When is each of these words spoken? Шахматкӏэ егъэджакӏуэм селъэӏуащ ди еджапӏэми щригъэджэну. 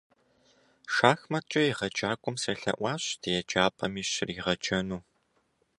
Шахматкӏэ 0.93 1.61
егъэджакӏуэм 1.71 2.35
селъэӏуащ 2.41 3.03
ди 3.21 3.29
еджапӏэми 3.39 4.03
щригъэджэну. 4.11 5.01